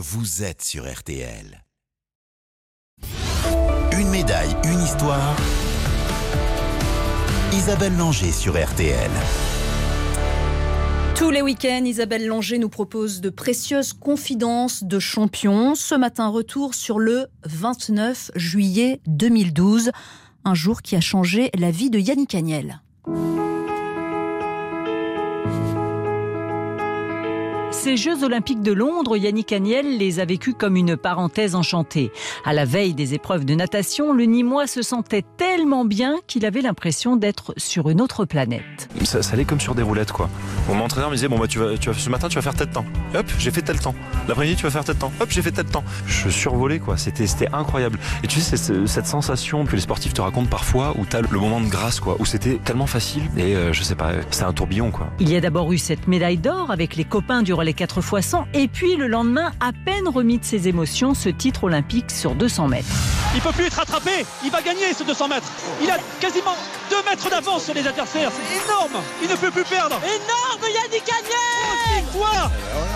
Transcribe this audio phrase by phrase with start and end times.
[0.00, 1.64] vous êtes sur RTL.
[3.98, 5.36] Une médaille, une histoire.
[7.52, 9.10] Isabelle Langer sur RTL.
[11.16, 15.74] Tous les week-ends, Isabelle Langer nous propose de précieuses confidences de champions.
[15.74, 19.90] Ce matin, retour sur le 29 juillet 2012,
[20.44, 22.82] un jour qui a changé la vie de Yannick Agnel.
[27.88, 32.12] Ces Jeux Olympiques de Londres, Yannick Agnel les a vécus comme une parenthèse enchantée.
[32.44, 36.60] À la veille des épreuves de natation, le Nîmois se sentait tellement bien qu'il avait
[36.60, 38.90] l'impression d'être sur une autre planète.
[39.04, 40.28] Ça, allait comme sur des roulettes, quoi.
[40.68, 42.54] Mon entraîneur me disait Bon, bah, tu vas, tu vas, ce matin, tu vas faire
[42.54, 42.84] tel temps.
[43.14, 43.94] Hop, j'ai fait tel temps.
[44.28, 45.10] L'après-midi, tu vas faire tel temps.
[45.18, 45.84] Hop, j'ai fait tel temps.
[46.04, 46.98] Je survolais, quoi.
[46.98, 47.98] C'était incroyable.
[48.22, 51.38] Et tu sais, cette sensation que les sportifs te racontent parfois où tu as le
[51.38, 52.16] moment de grâce, quoi.
[52.18, 53.22] Où c'était tellement facile.
[53.38, 55.08] Et euh, je sais pas, c'est un tourbillon, quoi.
[55.20, 58.00] Il y a d'abord eu cette médaille d'or avec les copains du relais les 4
[58.00, 58.48] fois 100.
[58.54, 62.66] Et puis le lendemain, à peine remis de ses émotions, ce titre olympique sur 200
[62.66, 62.88] mètres.
[63.36, 64.26] Il peut plus être rattrapé.
[64.42, 65.46] Il va gagner ce 200 mètres.
[65.80, 66.56] Il a quasiment
[66.90, 68.32] 2 mètres d'avance sur les adversaires.
[68.32, 69.00] C'est énorme.
[69.22, 69.94] Il ne peut plus perdre.
[70.02, 72.50] Énorme Yannick Agnès Victoire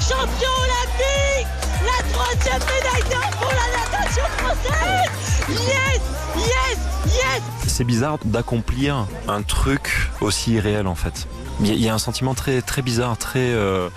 [0.00, 1.46] Champion olympique
[1.86, 5.10] La troisième médaille d'or pour la natation française
[5.50, 6.00] Yes
[6.36, 11.28] Yes Yes C'est bizarre d'accomplir un truc aussi irréel en fait.
[11.60, 13.52] Il y a un sentiment très, très bizarre, très.
[13.52, 13.88] Euh,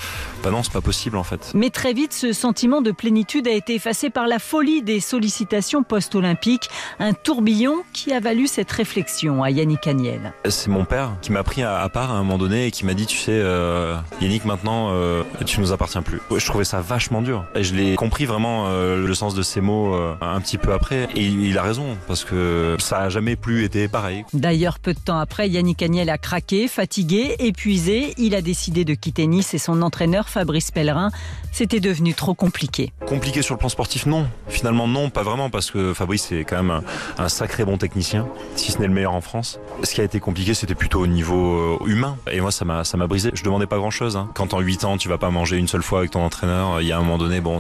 [0.44, 1.52] bah non, c'est pas possible en fait.
[1.54, 5.84] Mais très vite, ce sentiment de plénitude a été effacé par la folie des sollicitations
[5.84, 10.34] post-olympiques, un tourbillon qui a valu cette réflexion à Yannick Agnel.
[10.50, 12.94] C'est mon père qui m'a pris à, part à un moment donné et qui m'a
[12.94, 16.20] dit, tu sais, euh, Yannick, maintenant, euh, tu nous appartiens plus.
[16.36, 17.46] Je trouvais ça vachement dur.
[17.56, 20.74] Et je l'ai compris vraiment euh, le sens de ces mots euh, un petit peu
[20.74, 21.08] après.
[21.16, 24.26] Et il a raison, parce que ça a jamais plus été pareil.
[24.34, 28.14] D'ailleurs, peu de temps après, Yannick Agnel a craqué, fatigué, épuisé.
[28.18, 31.12] Il a décidé de quitter Nice et son entraîneur Fabrice Pellerin,
[31.52, 32.92] c'était devenu trop compliqué.
[33.08, 34.28] Compliqué sur le plan sportif, non.
[34.48, 36.82] Finalement, non, pas vraiment, parce que Fabrice est quand même
[37.18, 39.60] un, sacré bon technicien, si ce n'est le meilleur en France.
[39.84, 42.18] Ce qui a été compliqué, c'était plutôt au niveau euh, humain.
[42.32, 43.32] Et moi, ça m'a, ça m'a brisé.
[43.34, 44.18] Je demandais pas grand chose.
[44.18, 44.30] Hein.
[44.34, 46.88] Quand en 8 ans, tu vas pas manger une seule fois avec ton entraîneur, il
[46.88, 47.60] y a un moment donné, bon,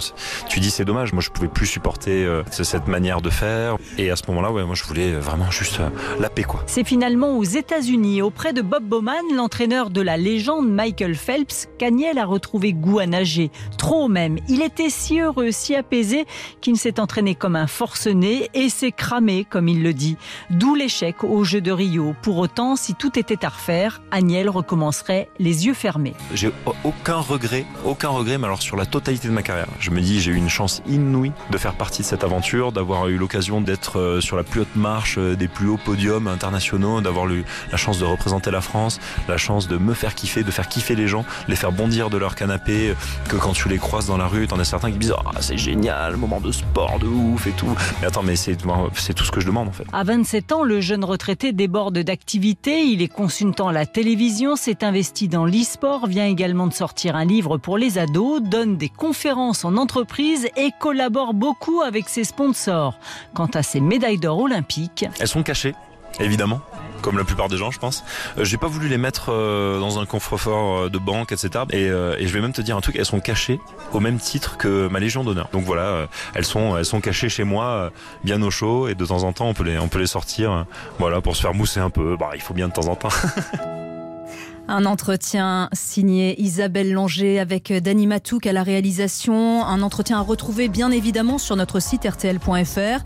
[0.49, 1.13] tu dis c'est dommage.
[1.13, 3.77] Moi, je pouvais plus supporter euh, cette manière de faire.
[3.97, 6.63] Et à ce moment-là, ouais, moi, je voulais vraiment juste euh, la paix, quoi.
[6.67, 12.17] C'est finalement aux États-Unis, auprès de Bob Bowman, l'entraîneur de la légende Michael Phelps, qu'Agnel
[12.17, 13.51] a retrouvé goût à nager.
[13.77, 14.37] Trop même.
[14.47, 16.25] Il était si heureux, si apaisé
[16.61, 20.17] qu'il s'est entraîné comme un forcené et s'est cramé, comme il le dit.
[20.49, 22.15] D'où l'échec au jeu de Rio.
[22.21, 26.13] Pour autant, si tout était à refaire, Agnel recommencerait les yeux fermés.
[26.33, 26.51] J'ai
[26.83, 29.67] aucun regret, aucun regret, mais alors sur la totalité de ma carrière.
[29.79, 33.07] Je me dis, j'ai eu une chance inouïe de faire partie de cette aventure, d'avoir
[33.07, 37.01] eu l'occasion d'être euh, sur la plus haute marche euh, des plus hauts podiums internationaux,
[37.01, 40.51] d'avoir eu la chance de représenter la France, la chance de me faire kiffer, de
[40.51, 42.95] faire kiffer les gens, les faire bondir de leur canapé
[43.27, 45.57] que quand tu les croises dans la rue, t'en as certains qui disent ah, c'est
[45.57, 47.75] génial, moment de sport de ouf et tout.
[47.99, 49.83] Mais attends, mais c'est tout ce que je demande en fait.
[49.91, 52.85] À 27 ans, le jeune retraité déborde d'activités.
[52.85, 57.25] Il est consultant à la télévision, s'est investi dans l'e-sport, vient également de sortir un
[57.25, 62.97] livre pour les ados, donne des conférences en entreprise et collabore beaucoup avec ses sponsors.
[63.33, 65.75] Quant à ses médailles d'or olympiques, elles sont cachées,
[66.19, 66.61] évidemment
[67.01, 68.03] comme la plupart des gens, je pense.
[68.37, 71.65] Euh, j'ai pas voulu les mettre euh, dans un coffre-fort euh, de banque, etc.
[71.71, 73.59] Et, je vais même te dire un truc, elles sont cachées
[73.93, 75.49] au même titre que ma Légion d'honneur.
[75.53, 77.91] Donc voilà, elles sont elles sont cachées chez moi,
[78.23, 80.65] bien au chaud, et de temps en temps on peut les sortir,
[80.99, 82.17] voilà, pour se faire mousser un peu.
[82.17, 83.09] Bah, il faut bien de temps en temps.
[84.69, 89.63] Un entretien signé Isabelle Langer avec Dani Matouk à la réalisation.
[89.63, 93.01] Un entretien à retrouver bien évidemment sur notre site rtl.fr.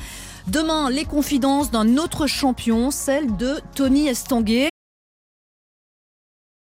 [0.47, 4.70] Demain, les confidences d'un autre champion, celle de Tony Estanguet.